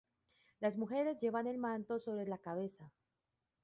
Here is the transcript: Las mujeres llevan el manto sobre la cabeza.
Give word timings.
Las 0.61 0.77
mujeres 0.79 1.21
llevan 1.21 1.45
el 1.45 1.59
manto 1.59 1.99
sobre 1.99 2.25
la 2.25 2.39
cabeza. 2.39 2.91